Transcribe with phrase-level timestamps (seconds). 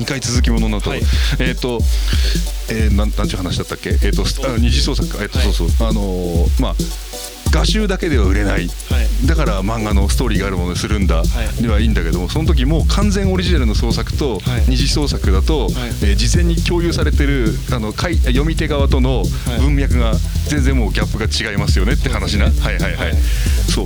[0.00, 1.02] 2回続きものになった、はい。
[1.38, 1.80] えっ、と、
[2.70, 3.90] えー、なんなんちゅう話だったっけ？
[4.02, 5.22] えっ、とあ二次創作か。
[5.22, 5.52] えっ、と、はい。
[5.52, 5.88] そうそう。
[5.88, 6.74] あのーまあ
[7.52, 9.26] 画集だけでは売れない、はい。
[9.26, 11.24] だから漫画のストーリーがあるものにするんだ、
[11.58, 11.62] い。
[11.62, 14.64] ではいいんだけどもその時もう完全オリジナルの創作とはい。
[14.68, 15.68] 二次創作だと、
[16.04, 19.60] えー事前に共有されてるあの書い読み手側とのはい。
[19.60, 20.14] 文脈が
[20.46, 23.12] 全然もうギャップが違いますよねって話な、はいはいはい、はい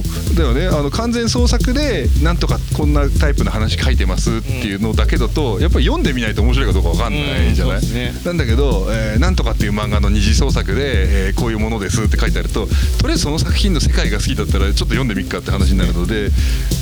[0.03, 0.37] そう。
[0.37, 0.67] だよね。
[0.67, 8.13] あの完全創作でなんとかこんなタイプの話書いてますっていうのだけだとやっぱり読んでみないと面白いかどうかわかんないじゃない、うんね。
[8.25, 16.31] なんだけど、えーなんとかっていう漫画の二次創作で、えーこういうものですって書いてあるととりあえずその作品の世界が好きだったらちょっと読んでみっかって話になるので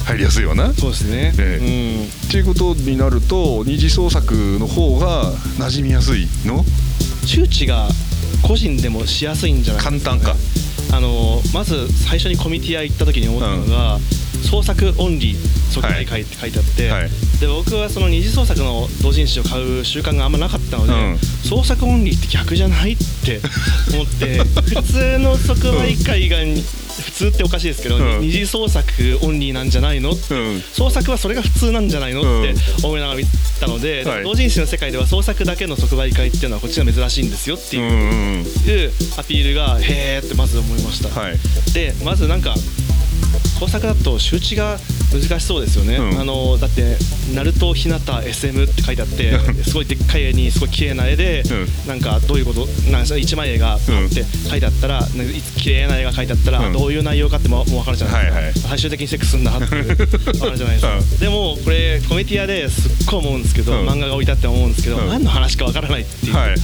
[0.06, 0.72] 入りやすいわな。
[0.74, 6.58] そうですね、えっていうことになると二次創作の方が馴染みやすいの？
[6.58, 7.88] うん、周知が
[8.42, 10.34] 個人でもしやすいんじゃない簡単か
[10.92, 13.98] あのまず最初にコミティア行った時に思ったのが、
[14.42, 17.10] 創作オンリー即売会って書いてあって、はい。
[17.40, 21.18] で僕はその二次創作の同人誌を買う習慣があんまなかったので、うん。
[21.18, 23.04] 創作オンリーって逆じゃないって
[23.92, 28.20] 思って普通の即売会が普通っておかしいですけど、うん。
[28.20, 28.84] 二次創作
[29.22, 30.16] オンリーなんじゃないの、うん。
[30.72, 32.20] 創作はそれが普通なんじゃないの？
[32.20, 33.24] って思いながら見
[33.60, 34.24] たので、はい。
[34.24, 38.44] 同人誌の世界では創作だけの即売会っていうのはこっちが珍しいんですよっていう,、うんうん
[39.18, 41.38] アピールがへーってまず思いました、はい。
[41.72, 42.54] でまずなんか
[43.58, 44.78] 創作だと周知が
[45.12, 46.20] 難しそうですよね、うん。
[46.20, 46.91] あのだって
[47.34, 55.14] 「ナルトひなた SM」って書いてあってすごいでっかい絵にすごい綺麗な絵で、うなんかどういうことなんか一枚絵がパッて書いてあったら、なんか
[55.56, 56.72] 綺麗な絵が書いてあったら、うん。
[56.72, 58.54] どういう内容かってももう分かるじゃないですか、はいはい。
[58.54, 61.18] 最終的にセックスすんだって分 かるじゃないですか、うん。
[61.18, 63.88] でもこれコメディアですっごい思うんですけど、うん。
[63.88, 65.08] 漫画が置いてあって思うんですけど、うん。
[65.08, 66.58] 何の話か分からないっていう、はいはい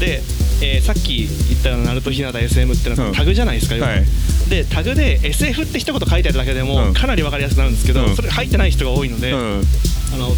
[0.00, 0.22] で、
[0.60, 3.14] えーさっき言ったような「ナルトひなた SM」ってのはうん。
[3.14, 3.90] タグじゃないですか、要は。
[3.90, 4.04] はい。
[4.48, 6.94] でタグで SF って一言書いてあるだけでも、うん。
[6.94, 8.16] かなり分かりやすくなるんですけど、うん。
[8.16, 9.64] それ入ってない人が多いので、うん。
[10.14, 10.34] あの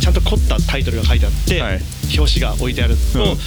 [0.00, 1.80] ちゃんと凝ったタイトルが書いてあって、はい。
[2.16, 3.38] 表紙が置いてあると、うん。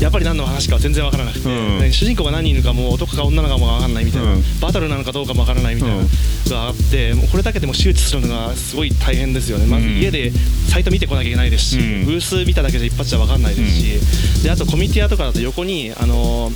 [0.00, 1.78] やっぱり何の話かは全然分からなくて、うん。
[1.78, 4.42] ね主人公が何人いるかも男か女なのかも分からないみたいな、うん。
[4.60, 6.08] バトルなのかどうかも分からないみたいなうんの
[6.50, 9.98] があってもうこれだけでも周知するのがすごい大変ですよね、まずうん。
[9.98, 10.32] 家で
[10.68, 12.04] サイト見てこなきゃいけないですし、うん。
[12.06, 16.50] ブース見ただけじゃ一発じゃ分かんないですし、であとコミティアとかだと横にあの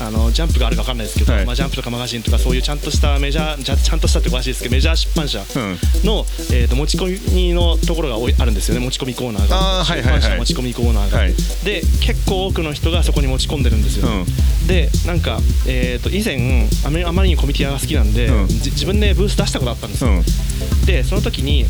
[0.00, 1.46] あのジャンプがあるか分かんないですけど、はい。
[1.46, 5.78] まあ、ジャンプとかマガジンとかそういうちゃんとしたメジャーちゃんとしたっておかしいですけどメジャー出版社うん。
[6.04, 9.84] の、えー、と持ち込みのところがあるんですよね持ち込みコーナーが。
[9.84, 11.34] 出版社持ち込みコーナーが、はい。
[11.64, 14.10] で結構多くの人がそこに持ち込んでるんですよ、う
[14.64, 14.66] ん。
[14.66, 18.48] でなんか、えー、と以前あまりにコミティアが好きなんで、うん。
[18.48, 20.86] じ自分でブース出したことあったんですよ、うん。
[20.86, 21.66] でその時に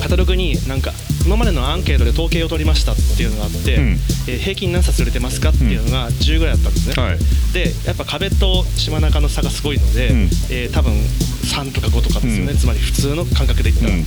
[0.00, 0.92] カタログになんか
[1.26, 3.98] 今までのアンケートで統計を取りましたっていうのがあって、うん。
[4.28, 7.18] えー平均何冊売れてますかっていうのが10ぐらいだったんですね、はい。
[7.52, 10.22] でやっぱ壁と島中の差がすごいので、うん。
[10.50, 12.58] えー多分3とか5とかですよね、うん。
[12.58, 14.02] つまり普通の感覚で言ったら、うん。
[14.02, 14.06] っ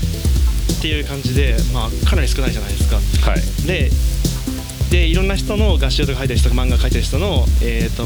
[0.81, 2.97] ていう感じで、まあ、かなり少ないじゃないですか。
[3.29, 3.67] はい。
[3.67, 3.89] で
[4.93, 8.05] でいろんな人の合集とか書いてる人とか漫画書いてる人の、えー、と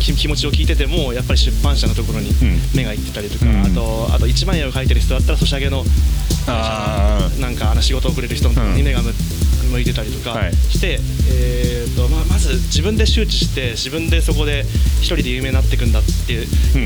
[0.00, 2.32] き気持ちを聞いててもやっぱり出版社のところにん。
[2.74, 3.60] 目がいってたりとか、うん。
[3.60, 5.84] あとあと一万円を書いてる人だったらソシャゲの
[6.48, 9.12] あなんかあの仕事をくれる人に目が向
[9.70, 10.52] 向いてたりとかはい。
[10.54, 10.98] して、
[11.30, 14.64] えーとまあ、まず自分で周知して自分でそこで
[15.00, 16.42] 一人で有名になっていくんだってい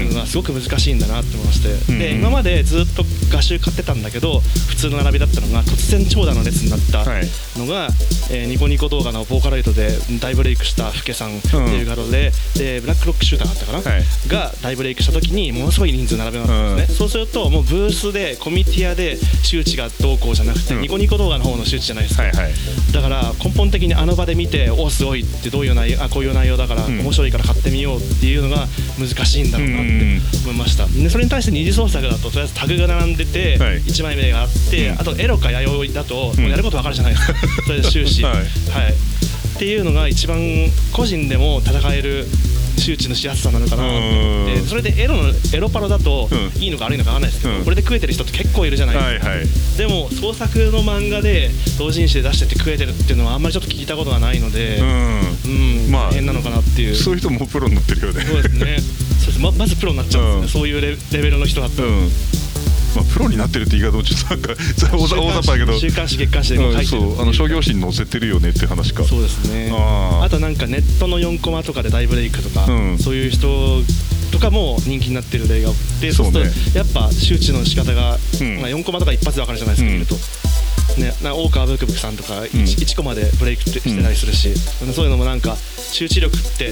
[0.08, 1.98] うのがすごく難しいんだなって思いまして、うん。
[1.98, 7.26] で今までずっと画集買ってたんだけど普通の並びだったのが突然長蛇の列になったはい。
[7.56, 7.88] のが、
[8.30, 14.28] えーニコニコ動画のボーカロイドで大ブレイクしたフケさんっていう方で,、でブラックロックシューターだったかな、はい。
[14.28, 20.82] が大ブレイクした時にものすごい人数並べますね、そうするともうブースでコミティアで周知がどうこうじゃなくて、うん。
[20.82, 22.52] ニコニコ動画の方の周知じゃないですか、はいはい
[22.92, 27.00] だから根本的にあの場で見ておすごいってどういう内容あこういう内容だからん。
[27.00, 28.66] 面白いから買ってみようっていうのが
[28.98, 30.86] 難しいんだろうなってうん思いました。
[30.86, 33.80] でそれに対して二次創作だととりあえずタグが並んでてはい。
[33.82, 35.00] 1枚目があって、うん。
[35.00, 36.46] あとエロか弥生だともん。
[36.46, 37.34] うやることわかるじゃないですか、
[37.66, 38.22] それで終始。
[38.22, 38.34] はい。
[38.34, 40.38] はい、っていうのが一番
[40.92, 42.26] 個人でも戦える
[42.76, 43.86] 周知のしやすさなのかなっ
[44.46, 44.54] て。
[44.54, 44.66] うん。
[44.66, 46.62] それでエロのエロパロだとうん。
[46.62, 47.64] いいのか悪いのかわかんないですけど、うん。
[47.64, 49.46] これで食えてる人って結構いるじゃないですか、はいはい。
[49.78, 54.82] でも創作の漫画で同人誌で出してて食えてるっていうのはあんまりちょっと聞いたことがないので、う
[55.48, 55.90] ん。
[55.90, 56.90] まあ大変なのかなっていう。
[56.90, 58.24] うんそういう人もプロになってるよね。
[58.24, 58.78] そうですね。
[59.18, 59.40] そうです。
[59.40, 60.48] ままずプロになっちゃうんですね、うん。
[60.48, 62.10] そういうレレベルの人だったら、うん
[62.96, 65.78] まあプロになってるって言い方もちょっとなんか 大ざ大雑把だけど。
[65.78, 67.16] 週刊誌月刊誌でも書いてる、う。
[67.16, 69.04] んあの商業誌に載せてるよねって話か。
[69.04, 69.70] そうですね。
[69.72, 72.98] あとなんかネットの4コマとかで大ブレイクとか、うん。
[72.98, 73.82] そういう人
[74.32, 78.60] とかも人気になってる例が多くてそううするとやっぱ周知の仕方が、うん。
[78.60, 79.94] まあ、4コマとか一発で分かるじゃないですか、うん。
[79.94, 80.16] 見ると。
[80.98, 82.64] ね、な大川ブクブクさんとか 1,、ん。
[82.64, 84.54] 一コマでブレイクしてたりするし、
[84.94, 85.56] そういうのもなんか
[85.92, 86.70] 周知力ってや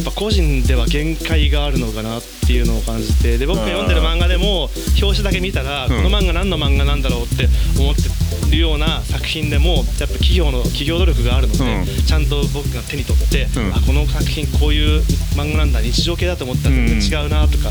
[0.00, 4.70] っぱ個人では限界があるのかなっていうのを感じてで僕が読んでる漫画でも
[5.00, 5.90] 表紙だけ見たら、うん。
[5.90, 7.48] この漫画何の漫画なんだろうって
[7.78, 8.02] 思って
[8.50, 11.86] るような作品でもやっぱ企業の企業努力があるので、うん。
[12.04, 13.74] ちゃんと僕が手に取って、うん。
[13.74, 15.00] あこの作品こういう
[15.36, 17.70] 漫画なんだ日常系だと思ったら全然違うなとか、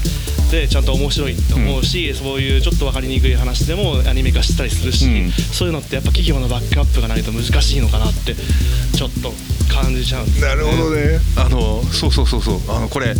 [0.51, 5.31] でちゃんと面白いと思うし、そういうちょっと分かりにくい話でもアニメ化したりするし、うん。
[5.31, 9.31] そういうのってやっぱ企業のバックアップがないと難しいのかなってちょっと
[9.73, 11.19] 感じちゃうんですよなるほどね。
[11.37, 12.59] あのそうそうそうそう。
[12.69, 13.15] あのこれ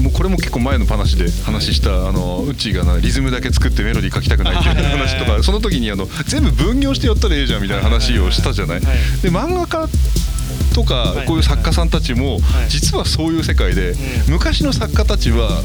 [0.00, 8.80] もうこれも結構前の話で話した、あのうちがなリズムだけ作ってメロディー書きたくないっていう話とかその時にあの全部分業してやったらいいじゃんみたいな話をしたじゃない。
[8.80, 8.86] はい。
[8.86, 8.96] はい。
[8.96, 9.20] はい。
[9.20, 9.88] で漫画家
[10.72, 11.26] とかはい。
[11.26, 12.68] こういう作家さんたちもはい。
[12.68, 13.94] 実はそういう世界でう
[14.30, 14.32] ん。
[14.32, 15.62] 昔の作家たちは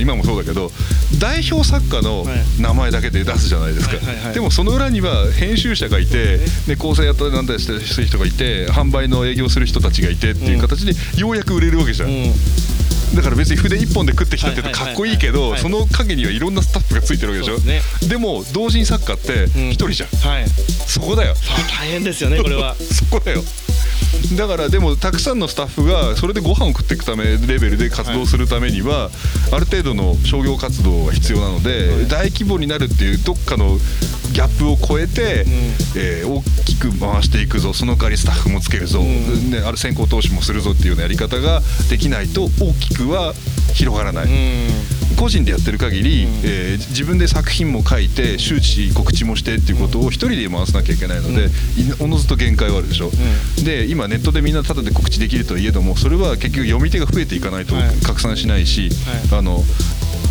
[0.00, 0.70] 今もそうだけど
[1.18, 2.38] 代表作家のはい。
[2.60, 3.96] 名前だけで出すじゃないですか。
[4.32, 12.08] でもその裏には編集者がいてで構成やったりなんだりしてる人がいて販売の営業する人たちがいてっていう形でようやく売れるわけじゃん。
[12.10, 12.32] うん。
[13.14, 15.60] だから別に筆一本で食ってきたって言うとかっこいいけどはい。
[15.60, 17.58] その陰にはいろんなスタッフがついてるわけでしょ。
[17.60, 20.08] ですでも同人作家って一人じゃん。
[20.30, 20.48] はい。
[20.48, 21.34] そこだよ。
[21.80, 22.76] 大変ですよねこれは。
[22.80, 23.42] そこだよ
[24.36, 29.10] だからでもたくさんのスタッフがそれでご飯を食っていくためレベルで活動するためには、
[29.52, 32.08] ある程度の商業活動が必要なので、はい。
[32.08, 33.78] 大規模になるっていうどっかの
[34.32, 35.46] ギャップを超えて、ん。
[35.96, 39.00] えー大きく回していくぞその代わりスタッフもつけるぞ、
[39.66, 43.34] ある先行投資もするぞっていうようなやり方ができないと大きくは
[43.74, 44.28] 広がらない。
[45.18, 46.32] うん個人でやってる限り、うん。
[46.44, 51.50] えー自分で作品も書いて周知告知もしてっていうことを一人で回さなきゃいけないので、い
[52.00, 53.10] おのずと限界はあるでしょ、
[53.64, 57.96] で今ネットでみんなタダで告知できるといえどもそれは結局読み手が増えていかないとはい。
[58.04, 58.90] 拡散しないし、
[59.30, 59.62] はあの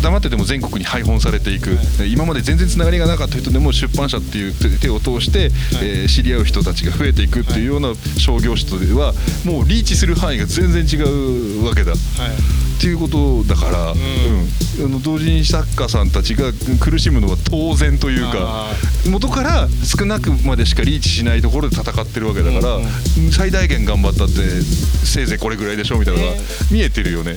[0.02, 5.50] 黙ってても全国に配本されていく、は今まで全然つながりがなかった人でも出版社っていう手手を通して、
[5.82, 9.12] えー知り合う人たちが増えていくっていうような商業種とでは
[9.44, 11.92] もうリーチする範囲が全然違うわけだ。
[11.92, 11.98] はい。
[12.78, 13.94] っていうことだから、
[14.98, 18.72] の同人作家さんたちが苦しむのは当然というかあ
[19.08, 22.84] 元から少なくまでしかリーチしないところで戦ってるわけだから、うん
[23.30, 24.34] 最大限頑張ったって
[25.04, 26.40] せいぜいこれぐらいでしょみたいなのがね
[26.72, 27.36] 見えてるよね。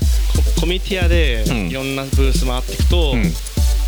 [0.56, 1.68] ココミティアでうん。
[1.68, 3.24] いろんなブース回っていくと、うん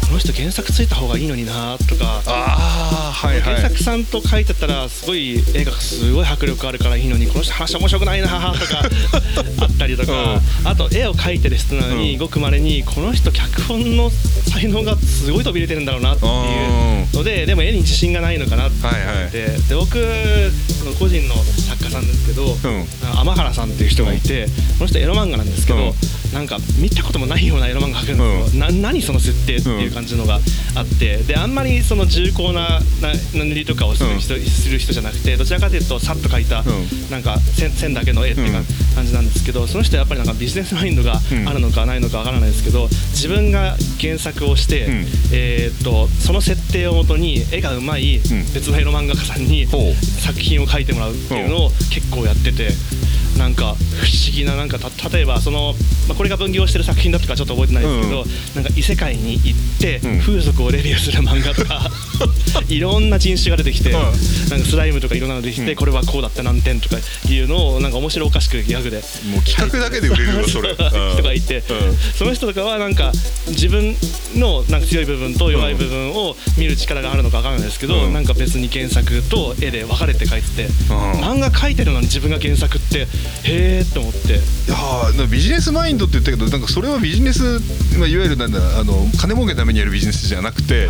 [0.08, 2.22] この人原作ついた方がいいのになとか。
[2.26, 3.56] ああはいはい。
[3.56, 8.84] 原作さんと書いてたらすごい映画がすごい迫力あるからいいのにこの人話面白くないなとか
[9.60, 12.20] あったりとか、あと絵を描いてる人なのに、うん。
[12.20, 14.12] ごくまれにこの人脚本の
[14.50, 19.32] 才能がすごい飛び出てるんだろうなっていうのででも絵に自信がないのかなって思って、はいはい。
[19.32, 20.52] で僕
[21.00, 21.36] 個人の
[21.68, 22.88] 作家さんですけど、うん。
[23.22, 24.46] 天原さんっていう人がいて、
[24.78, 25.94] この人エロ漫画なんですけど、うん
[26.33, 30.39] なんか見たこともないようなエロ漫画描くんですよ、な何その設定っていう感じのが
[30.75, 31.18] あって。
[31.18, 36.65] であんまりその重厚なな塗りとかをする人,、する人じゃなくてどちらかというとさっと描いた、ん。
[37.12, 38.65] なんか線線だけの絵っていう
[38.95, 41.47] 感じなんですけどその人はやっぱりなんかビジネスマインドがうん。
[41.47, 45.06] あるのかないのかわからないですけど自分が原作をして、うん。
[45.31, 48.21] えーっとその設定をもとに絵がうまいん。
[48.53, 52.69] 別のエロ漫画家さんに作品を描いてもらうっていうのを結構やってて。
[53.38, 55.74] なんか不思議ななんかた例えばその、
[56.07, 58.27] まあ、これが分業してる作品だとかちょっと覚えてないですけど、うん。
[58.56, 60.19] なんか異世界に行ってうん。
[60.19, 61.89] 風俗をレビューする漫画とか、
[62.69, 63.95] いろんな人種が出てきて、うん。
[64.50, 65.75] なんかスライムとかいろんなの出てきて、うん。
[65.75, 66.97] これはこうだった何点とか
[67.30, 68.97] いうのをなんか面白おかしくギャグで。
[69.30, 70.71] もう企画だけで売れるわそれ。
[70.74, 71.63] うん人がいて、うん。
[72.18, 73.12] その人とかはなんか
[73.50, 73.95] 自分
[74.35, 78.13] のなんか強い部分と弱い部分を見る力があるのか分からないですけど、うん。
[78.13, 80.69] なんか別に原作と絵で分かれて描いてて、ん。
[81.21, 83.07] 漫画描いてるのに自分が原作って
[83.44, 84.33] へえって思って。
[84.33, 87.59] いやビジネスマインドって言ったけどなんかそれはビジネス、
[87.97, 90.87] まあ、いわゆるなんだあの金儲けのためにやるビジネスじゃなくて、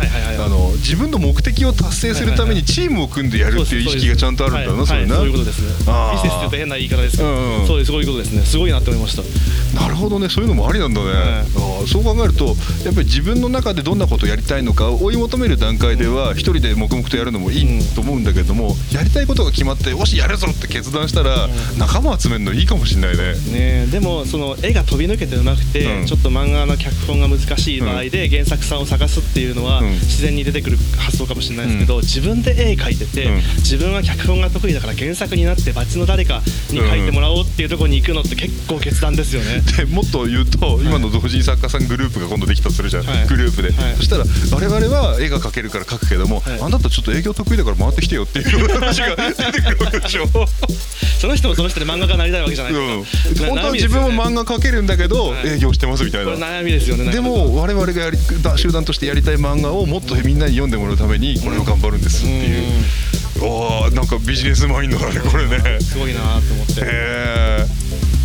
[0.78, 5.62] 自分の目的を達成するためにチームを組んでやるっていう意識がちゃんとあるんだな、はいそれな、はいそういうことです。
[5.62, 5.68] ね
[6.14, 7.66] ビジネスって変な言い方ですけど、うんうん。
[7.66, 8.42] そうですそういうことですね。
[8.42, 9.80] すごいなって思いました。
[9.80, 10.28] なるほどね。
[10.28, 11.12] そういうのもありなんだね、い。
[11.12, 12.46] あーそう考えると
[12.84, 21.48] やっぱり自分の中でどんなことをやりたいのかを追い求める段階では一人で黙々とやるのもいいと思うんだけども、やりたいことが決まってよしやるぞって決断したら、
[21.78, 23.34] 仲間集めるのいいかもしれないね。
[23.52, 26.06] ね、でもその絵が飛び抜けてうまくて、うん。
[26.06, 29.90] ちょっと漫画の脚本が難しい場合で原作さんを探すっていうのはうん。
[29.90, 33.36] 自然に出てくる発想かもしれないですけど、自分で絵描いてて、うん。
[33.60, 36.40] 自分は脚本が得意だから原作になって別の誰か
[36.70, 39.60] に描いてもらおうっていうところに行くのって結構決断ですよね。
[39.76, 43.26] でもっと言うと今の同人作家さんグループが今度できたとするじゃん、はい。
[43.26, 46.60] グループで、はいそしたら我々は絵が描けるから描くけども、はい。
[46.60, 50.26] あなたちょっと営業得意だから回ってきてよっていう話が出てくるわけでしょ。
[51.20, 52.72] その人もその人で漫画家になりたいわけじゃない。
[52.72, 53.04] うん。
[53.04, 55.48] 本当は自分も漫画描けるんだけど、はい。
[55.48, 56.32] 営業してますみたいな。
[56.32, 57.10] 悩みですよね。
[57.10, 65.80] でも我々がやりだ集団としてやりたい漫画をもっとみんなに読んでもらうためにこれを頑張るんですっていう、おーなんかビジネスマインドだねこれね。
[65.80, 66.80] すごいなと思って。
[66.80, 67.66] へえ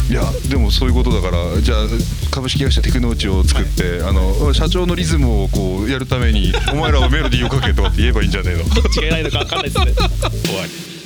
[0.10, 1.78] いやでもそういうことだからじゃあ
[2.32, 8.64] 株式会社テクノーチを作って、あの社長のリズムをこうやるためにお前らはメロディーをかけとかって言えばいいんじゃねえの。
[8.64, 9.94] どっちが偉いのか分かんないですね。
[9.94, 10.04] 終
[10.56, 10.99] わり